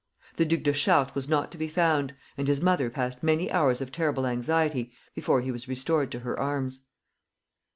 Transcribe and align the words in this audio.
The 0.37 0.45
Duc 0.45 0.63
de 0.63 0.73
Chartres 0.73 1.13
was 1.13 1.29
not 1.29 1.51
to 1.51 1.59
be 1.59 1.67
found, 1.67 2.15
and 2.35 2.47
his 2.47 2.59
mother 2.59 2.89
passed 2.89 3.21
many 3.21 3.51
hours 3.51 3.81
of 3.81 3.91
terrible 3.91 4.25
anxiety 4.25 4.91
before 5.13 5.41
he 5.41 5.51
was 5.51 5.67
restored 5.67 6.11
to 6.13 6.21
her 6.21 6.39
arms. 6.39 6.85